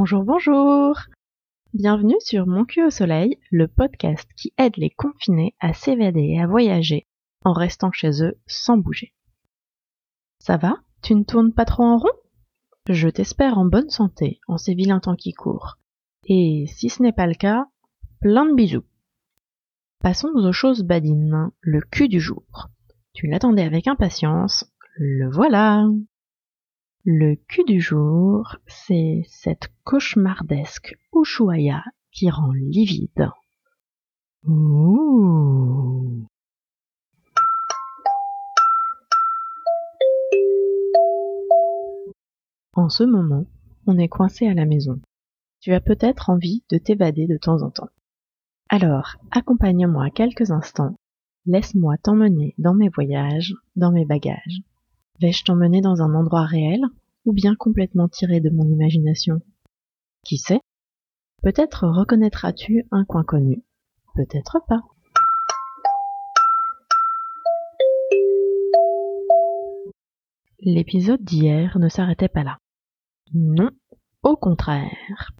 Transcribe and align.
Bonjour, 0.00 0.22
bonjour 0.22 0.96
Bienvenue 1.74 2.14
sur 2.20 2.46
Mon 2.46 2.64
cul 2.64 2.84
au 2.84 2.90
soleil, 2.90 3.36
le 3.50 3.66
podcast 3.66 4.30
qui 4.36 4.54
aide 4.56 4.76
les 4.76 4.90
confinés 4.90 5.56
à 5.58 5.72
s'évader 5.72 6.34
et 6.36 6.40
à 6.40 6.46
voyager 6.46 7.08
en 7.44 7.52
restant 7.52 7.90
chez 7.90 8.22
eux 8.22 8.38
sans 8.46 8.78
bouger. 8.78 9.12
Ça 10.38 10.56
va? 10.56 10.76
Tu 11.02 11.16
ne 11.16 11.24
tournes 11.24 11.52
pas 11.52 11.64
trop 11.64 11.82
en 11.82 11.96
rond? 11.96 12.12
Je 12.88 13.08
t'espère 13.08 13.58
en 13.58 13.64
bonne 13.64 13.90
santé 13.90 14.38
en 14.46 14.56
ces 14.56 14.72
vilains 14.72 15.00
temps 15.00 15.16
qui 15.16 15.32
courent. 15.34 15.78
Et 16.26 16.66
si 16.68 16.90
ce 16.90 17.02
n'est 17.02 17.10
pas 17.10 17.26
le 17.26 17.34
cas, 17.34 17.66
plein 18.20 18.46
de 18.46 18.54
bisous. 18.54 18.86
Passons 20.00 20.30
aux 20.32 20.52
choses 20.52 20.84
badines, 20.84 21.50
le 21.60 21.80
cul 21.80 22.06
du 22.06 22.20
jour. 22.20 22.68
Tu 23.14 23.26
l'attendais 23.26 23.64
avec 23.64 23.88
impatience, 23.88 24.64
le 24.94 25.28
voilà 25.28 25.88
le 27.04 27.36
cul 27.48 27.64
du 27.64 27.80
jour, 27.80 28.56
c'est 28.66 29.22
cette 29.28 29.68
cauchemardesque 29.84 30.96
Ushuaïa 31.14 31.82
qui 32.12 32.28
rend 32.30 32.52
livide. 32.52 33.30
Ouh. 34.44 36.26
En 42.74 42.88
ce 42.88 43.04
moment, 43.04 43.46
on 43.86 43.98
est 43.98 44.08
coincé 44.08 44.46
à 44.46 44.54
la 44.54 44.64
maison. 44.64 45.00
Tu 45.60 45.72
as 45.72 45.80
peut-être 45.80 46.30
envie 46.30 46.62
de 46.70 46.78
t'évader 46.78 47.26
de 47.26 47.36
temps 47.36 47.62
en 47.62 47.70
temps. 47.70 47.90
Alors, 48.68 49.16
accompagne-moi 49.30 50.10
quelques 50.10 50.50
instants, 50.50 50.94
laisse-moi 51.46 51.96
t'emmener 51.98 52.54
dans 52.58 52.74
mes 52.74 52.88
voyages, 52.88 53.54
dans 53.76 53.90
mes 53.90 54.04
bagages. 54.04 54.62
Vais-je 55.20 55.42
t'emmener 55.42 55.80
dans 55.80 56.00
un 56.00 56.14
endroit 56.14 56.44
réel 56.44 56.80
ou 57.24 57.32
bien 57.32 57.56
complètement 57.56 58.08
tiré 58.08 58.40
de 58.40 58.50
mon 58.50 58.64
imagination? 58.64 59.40
Qui 60.24 60.38
sait? 60.38 60.60
Peut-être 61.42 61.88
reconnaîtras-tu 61.88 62.86
un 62.92 63.04
coin 63.04 63.24
connu, 63.24 63.64
peut-être 64.14 64.60
pas. 64.68 64.80
L'épisode 70.60 71.22
d'hier 71.24 71.78
ne 71.80 71.88
s'arrêtait 71.88 72.28
pas 72.28 72.44
là. 72.44 72.58
Non, 73.34 73.70
au 74.22 74.36
contraire. 74.36 75.32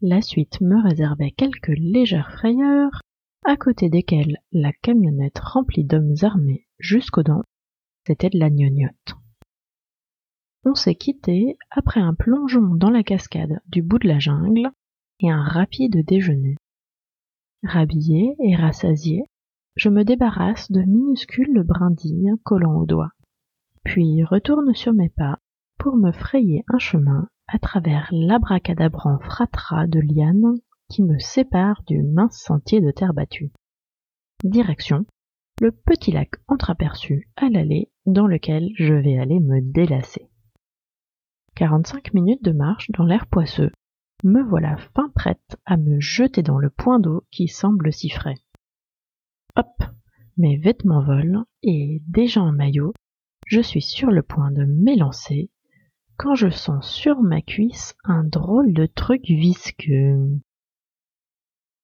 La 0.00 0.22
suite 0.22 0.60
me 0.60 0.80
réservait 0.80 1.32
quelques 1.32 1.76
légères 1.76 2.30
frayeurs, 2.30 3.00
à 3.44 3.56
côté 3.56 3.88
desquelles 3.88 4.38
la 4.52 4.72
camionnette 4.72 5.40
remplie 5.40 5.84
d'hommes 5.84 6.14
armés 6.22 6.68
jusqu'aux 6.78 7.24
dents 7.24 7.42
c'était 8.08 8.30
de 8.30 8.38
la 8.38 8.48
gnognotte. 8.48 9.16
On 10.64 10.74
s'est 10.74 10.94
quitté 10.94 11.58
après 11.70 12.00
un 12.00 12.14
plongeon 12.14 12.74
dans 12.74 12.88
la 12.88 13.02
cascade 13.02 13.60
du 13.66 13.82
bout 13.82 13.98
de 13.98 14.08
la 14.08 14.18
jungle 14.18 14.70
et 15.20 15.30
un 15.30 15.42
rapide 15.42 16.06
déjeuner. 16.06 16.56
Rhabillé 17.62 18.34
et 18.42 18.56
rassasié, 18.56 19.24
je 19.76 19.90
me 19.90 20.04
débarrasse 20.04 20.72
de 20.72 20.80
minuscules 20.80 21.62
brindilles 21.62 22.32
collant 22.44 22.80
aux 22.80 22.86
doigts, 22.86 23.12
puis 23.84 24.24
retourne 24.24 24.74
sur 24.74 24.94
mes 24.94 25.10
pas 25.10 25.38
pour 25.76 25.96
me 25.96 26.10
frayer 26.10 26.64
un 26.68 26.78
chemin 26.78 27.28
à 27.46 27.58
travers 27.58 28.08
l'abracadabrant 28.10 29.18
fratras 29.18 29.86
de 29.86 30.00
lianes 30.00 30.56
qui 30.88 31.02
me 31.02 31.18
sépare 31.18 31.82
du 31.86 32.02
mince 32.02 32.38
sentier 32.38 32.80
de 32.80 32.90
terre 32.90 33.12
battue. 33.12 33.52
Direction 34.44 35.04
le 35.60 35.72
petit 35.72 36.12
lac 36.12 36.30
entreaperçu 36.46 37.28
à 37.36 37.48
l'allée 37.48 37.90
dans 38.06 38.26
lequel 38.26 38.70
je 38.76 38.94
vais 38.94 39.18
aller 39.18 39.40
me 39.40 39.60
délasser. 39.60 40.28
Quarante-cinq 41.56 42.14
minutes 42.14 42.44
de 42.44 42.52
marche 42.52 42.90
dans 42.92 43.04
l'air 43.04 43.26
poisseux, 43.26 43.72
me 44.22 44.42
voilà 44.42 44.76
fin 44.94 45.08
prête 45.14 45.56
à 45.64 45.76
me 45.76 45.98
jeter 46.00 46.42
dans 46.42 46.58
le 46.58 46.70
point 46.70 47.00
d'eau 47.00 47.24
qui 47.30 47.48
semble 47.48 47.92
si 47.92 48.08
frais. 48.08 48.38
Hop, 49.56 49.82
mes 50.36 50.56
vêtements 50.56 51.02
volent 51.02 51.44
et 51.62 52.02
déjà 52.06 52.40
en 52.40 52.52
maillot, 52.52 52.94
je 53.46 53.60
suis 53.60 53.82
sur 53.82 54.10
le 54.10 54.22
point 54.22 54.52
de 54.52 54.64
m'élancer 54.64 55.50
quand 56.16 56.34
je 56.34 56.50
sens 56.50 56.88
sur 56.88 57.22
ma 57.22 57.40
cuisse 57.40 57.94
un 58.04 58.24
drôle 58.24 58.72
de 58.72 58.86
truc 58.86 59.22
visqueux. 59.24 60.40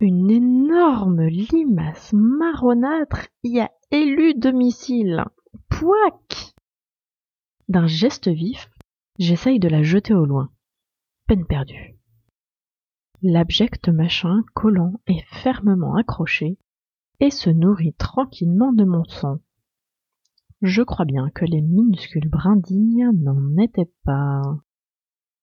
Une 0.00 0.30
énorme 0.30 1.26
limace 1.26 2.12
marronâtre 2.12 3.26
y 3.42 3.58
a 3.58 3.68
élu 3.90 4.32
domicile. 4.34 5.24
Pouac 5.68 6.54
D'un 7.66 7.88
geste 7.88 8.28
vif, 8.28 8.70
j'essaye 9.18 9.58
de 9.58 9.66
la 9.66 9.82
jeter 9.82 10.14
au 10.14 10.24
loin. 10.24 10.52
Peine 11.26 11.44
perdue. 11.44 11.98
L'abject 13.22 13.88
machin 13.88 14.44
collant 14.54 15.00
et 15.08 15.20
fermement 15.32 15.96
accroché 15.96 16.58
et 17.18 17.30
se 17.30 17.50
nourrit 17.50 17.94
tranquillement 17.94 18.72
de 18.72 18.84
mon 18.84 19.02
sang. 19.02 19.40
Je 20.62 20.82
crois 20.82 21.06
bien 21.06 21.28
que 21.30 21.44
les 21.44 21.60
minuscules 21.60 22.30
brindilles 22.30 23.04
n'en 23.14 23.56
étaient 23.56 23.90
pas 24.04 24.42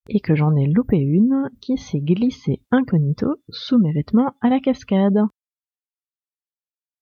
et 0.08 0.20
que 0.20 0.36
j'en 0.36 0.56
ai 0.56 0.68
loupé 0.68 0.98
une 0.98 1.50
qui 1.62 1.78
s'est 1.78 2.00
glissée 2.00 2.62
incognito 2.72 3.36
sous 3.50 3.78
mes 3.80 3.92
vêtements 3.92 4.36
à 4.42 4.50
la 4.50 4.60
cascade. 4.60 5.20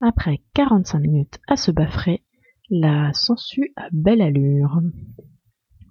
Après 0.01 0.41
quarante-cinq 0.53 0.99
minutes 0.99 1.39
à 1.47 1.55
se 1.55 1.71
baffrer, 1.71 2.23
la 2.69 3.13
sangsue 3.13 3.73
à 3.75 3.87
belle 3.91 4.21
allure. 4.21 4.81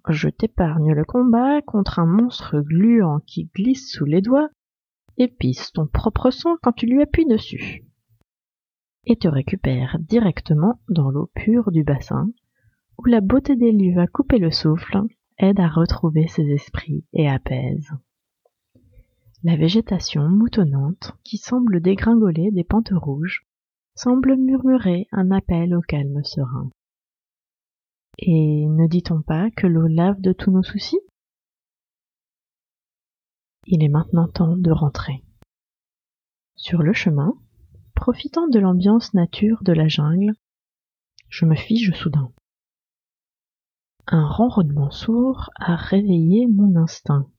Je 0.09 0.29
t'épargne 0.29 0.93
le 0.93 1.05
combat 1.05 1.63
contre 1.63 1.99
un 1.99 2.07
monstre 2.07 2.61
gluant 2.61 3.21
qui 3.27 3.51
glisse 3.55 3.93
sous 3.93 4.05
les 4.05 4.21
doigts 4.21 4.49
et 5.17 5.29
pisse 5.29 5.73
ton 5.73 5.87
propre 5.87 6.31
sang 6.31 6.57
quand 6.63 6.73
tu 6.73 6.87
lui 6.87 7.03
appuies 7.03 7.27
dessus. 7.27 7.85
Et 9.05 9.17
te 9.17 9.29
récupère 9.29 9.99
directement 10.01 10.81
dans 10.89 11.11
l'eau 11.11 11.31
pure 11.35 11.71
du 11.71 11.85
bassin, 11.85 12.29
où 12.99 13.05
la 13.07 13.21
beauté 13.21 13.57
des 13.57 13.73
lieux 13.73 13.99
à 13.99 14.07
couper 14.07 14.39
le 14.39 14.51
souffle 14.51 15.03
aide 15.39 15.61
à 15.61 15.69
retrouver 15.69 16.29
ses 16.29 16.49
esprits 16.51 17.05
et 17.13 17.29
apaise. 17.29 17.91
La 19.45 19.57
végétation 19.57 20.29
moutonnante, 20.29 21.13
qui 21.25 21.37
semble 21.37 21.81
dégringoler 21.81 22.51
des 22.53 22.65
pentes 22.65 22.93
rouges, 22.93 23.45
semble 23.95 24.37
murmurer 24.37 25.09
un 25.11 25.31
appel 25.31 25.75
au 25.75 25.81
calme 25.81 26.23
serein. 26.23 26.71
Et 28.19 28.67
ne 28.67 28.87
dit-on 28.87 29.23
pas 29.23 29.51
que 29.51 29.67
l'eau 29.67 29.87
lave 29.87 30.21
de 30.21 30.33
tous 30.33 30.51
nos 30.51 30.63
soucis? 30.63 31.01
Il 33.67 33.83
est 33.83 33.89
maintenant 33.89 34.29
temps 34.29 34.57
de 34.57 34.71
rentrer. 34.71 35.25
Sur 36.57 36.83
le 36.83 36.93
chemin, 36.93 37.35
profitant 37.95 38.49
de 38.49 38.59
l'ambiance 38.59 39.15
nature 39.15 39.63
de 39.63 39.73
la 39.73 39.89
jungle, 39.89 40.35
je 41.29 41.47
me 41.47 41.55
fige 41.55 41.93
soudain. 41.95 42.33
Un 44.15 44.29
ronronnement 44.29 44.91
sourd 44.91 45.49
a 45.57 45.75
réveillé 45.75 46.47
mon 46.47 46.77
instinct. 46.77 47.31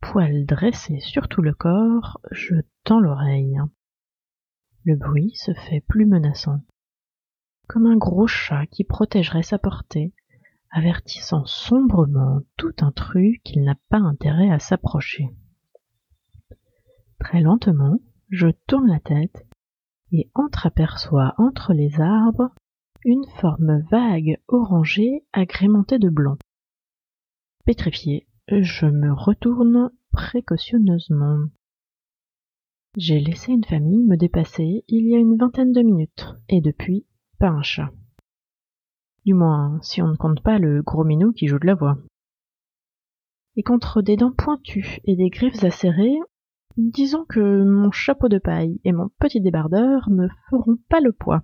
Poil 0.00 0.46
dressé 0.46 1.00
sur 1.00 1.28
tout 1.28 1.42
le 1.42 1.52
corps, 1.52 2.18
je 2.30 2.54
tends 2.82 2.98
l'oreille. 2.98 3.60
Le 4.84 4.96
bruit 4.96 5.32
se 5.34 5.52
fait 5.52 5.82
plus 5.86 6.06
menaçant, 6.06 6.62
comme 7.68 7.84
un 7.84 7.98
gros 7.98 8.26
chat 8.26 8.64
qui 8.68 8.84
protégerait 8.84 9.42
sa 9.42 9.58
portée, 9.58 10.14
avertissant 10.70 11.44
sombrement 11.44 12.40
tout 12.56 12.72
intrus 12.80 13.38
qu'il 13.44 13.62
n'a 13.62 13.76
pas 13.90 13.98
intérêt 13.98 14.50
à 14.50 14.60
s'approcher. 14.60 15.28
Très 17.18 17.42
lentement, 17.42 17.98
je 18.30 18.48
tourne 18.66 18.88
la 18.88 19.00
tête 19.00 19.46
et 20.10 20.30
entreaperçois 20.34 21.34
entre 21.36 21.74
les 21.74 22.00
arbres 22.00 22.50
une 23.04 23.24
forme 23.40 23.80
vague 23.90 24.38
orangée 24.48 25.24
agrémentée 25.32 25.98
de 25.98 26.10
blanc. 26.10 26.36
Pétrifié, 27.64 28.26
je 28.48 28.86
me 28.86 29.12
retourne 29.12 29.90
précautionneusement. 30.12 31.46
J'ai 32.96 33.20
laissé 33.20 33.52
une 33.52 33.64
famille 33.64 34.04
me 34.04 34.16
dépasser 34.16 34.84
il 34.88 35.06
y 35.06 35.14
a 35.14 35.18
une 35.18 35.36
vingtaine 35.36 35.72
de 35.72 35.80
minutes, 35.80 36.26
et 36.48 36.60
depuis, 36.60 37.06
pas 37.38 37.48
un 37.48 37.62
chat. 37.62 37.90
Du 39.24 39.32
moins, 39.32 39.78
si 39.80 40.02
on 40.02 40.08
ne 40.08 40.16
compte 40.16 40.42
pas 40.42 40.58
le 40.58 40.82
gros 40.82 41.04
minou 41.04 41.32
qui 41.32 41.46
joue 41.46 41.58
de 41.58 41.66
la 41.66 41.74
voix. 41.74 41.96
Et 43.56 43.62
contre 43.62 44.02
des 44.02 44.16
dents 44.16 44.32
pointues 44.32 44.98
et 45.04 45.16
des 45.16 45.30
griffes 45.30 45.64
acérées, 45.64 46.18
disons 46.76 47.24
que 47.24 47.62
mon 47.64 47.90
chapeau 47.92 48.28
de 48.28 48.38
paille 48.38 48.78
et 48.84 48.92
mon 48.92 49.08
petit 49.20 49.40
débardeur 49.40 50.10
ne 50.10 50.28
feront 50.50 50.76
pas 50.88 51.00
le 51.00 51.12
poids. 51.12 51.42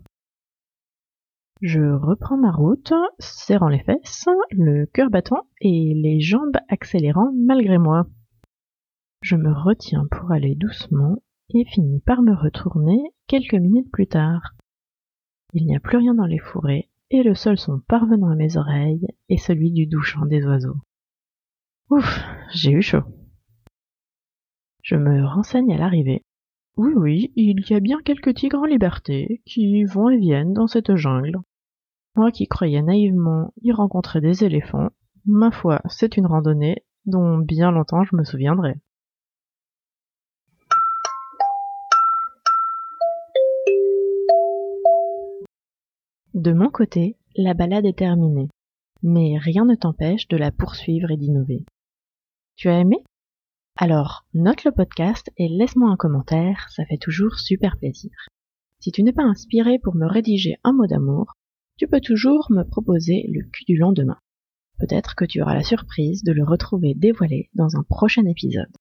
Je 1.63 1.81
reprends 1.81 2.37
ma 2.37 2.53
route, 2.53 2.93
serrant 3.19 3.69
les 3.69 3.83
fesses, 3.83 4.29
le 4.51 4.85
cœur 4.85 5.09
battant 5.09 5.49
et 5.63 5.95
les 5.95 6.21
jambes 6.21 6.59
accélérant 6.69 7.33
malgré 7.35 7.79
moi. 7.79 8.07
Je 9.23 9.37
me 9.37 9.53
retiens 9.53 10.07
pour 10.11 10.33
aller 10.33 10.55
doucement 10.55 11.17
et 11.55 11.65
finis 11.65 12.01
par 12.01 12.21
me 12.21 12.35
retourner 12.35 13.01
quelques 13.27 13.55
minutes 13.55 13.91
plus 13.91 14.07
tard. 14.07 14.55
Il 15.55 15.65
n'y 15.65 15.75
a 15.75 15.81
plus 15.81 15.97
rien 15.97 16.13
dans 16.13 16.27
les 16.27 16.39
fourrés 16.39 16.91
et 17.11 17.23
le 17.23 17.35
seul 17.35 17.57
son 17.57 17.81
parvenant 17.89 18.31
à 18.31 18.35
mes 18.35 18.59
oreilles 18.59 19.07
est 19.31 19.39
celui 19.39 19.73
du 19.73 19.87
doux 19.87 20.03
chant 20.03 20.27
des 20.27 20.45
oiseaux. 20.45 20.77
Ouf, 21.89 22.21
j'ai 22.53 22.73
eu 22.73 22.83
chaud. 22.83 23.05
Je 24.83 24.97
me 24.97 25.25
renseigne 25.25 25.73
à 25.73 25.79
l'arrivée. 25.79 26.26
Oui, 26.77 26.93
oui, 26.95 27.33
il 27.37 27.65
y 27.71 27.75
a 27.75 27.81
bien 27.81 28.01
quelques 28.05 28.35
tigres 28.35 28.59
en 28.59 28.67
liberté 28.67 29.41
qui 29.47 29.85
vont 29.85 30.11
et 30.11 30.19
viennent 30.19 30.53
dans 30.53 30.67
cette 30.67 30.95
jungle. 30.95 31.39
Moi 32.17 32.31
qui 32.31 32.47
croyais 32.47 32.83
naïvement 32.83 33.55
y 33.63 33.73
rencontrer 33.73 34.21
des 34.21 34.45
éléphants, 34.45 34.91
ma 35.25 35.51
foi, 35.51 35.81
c'est 35.89 36.19
une 36.19 36.27
randonnée 36.27 36.85
dont 37.07 37.39
bien 37.39 37.71
longtemps 37.71 38.05
je 38.05 38.15
me 38.15 38.25
souviendrai. 38.25 38.75
De 46.35 46.53
mon 46.53 46.69
côté, 46.69 47.17
la 47.37 47.55
balade 47.55 47.87
est 47.87 47.97
terminée, 47.97 48.51
mais 49.03 49.39
rien 49.39 49.65
ne 49.65 49.75
t'empêche 49.77 50.29
de 50.29 50.37
la 50.37 50.53
poursuivre 50.53 51.11
et 51.11 51.17
d'innover. 51.17 51.65
Tu 52.57 52.69
as 52.69 52.81
aimé? 52.81 53.03
Alors, 53.79 54.25
note 54.33 54.65
le 54.65 54.73
podcast 54.73 55.31
et 55.37 55.49
laisse-moi 55.49 55.91
un 55.91 55.97
commentaire, 55.97 56.67
ça 56.71 56.87
fait 56.87 56.97
toujours 56.97 57.39
super 57.39 57.77
plaisir. 57.77 58.11
Si 58.81 58.91
tu 58.91 59.03
n'es 59.03 59.13
pas 59.13 59.23
inspiré 59.23 59.79
pour 59.79 59.95
me 59.95 60.07
rédiger 60.07 60.57
un 60.65 60.73
mot 60.73 60.87
d'amour, 60.87 61.35
tu 61.77 61.87
peux 61.87 62.01
toujours 62.01 62.47
me 62.51 62.63
proposer 62.63 63.27
le 63.29 63.43
cul 63.51 63.65
du 63.67 63.77
lendemain. 63.77 64.19
Peut-être 64.79 65.15
que 65.15 65.27
tu 65.27 65.43
auras 65.43 65.55
la 65.55 65.63
surprise 65.63 66.25
de 66.25 66.33
le 66.33 66.43
retrouver 66.43 66.95
dévoilé 66.95 67.51
dans 67.53 67.77
un 67.77 67.83
prochain 67.83 68.25
épisode. 68.25 68.73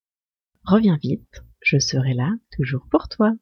Reviens 0.63 0.97
vite, 1.01 1.43
je 1.61 1.77
serai 1.77 2.13
là 2.13 2.31
toujours 2.55 2.87
pour 2.89 3.09
toi. 3.09 3.33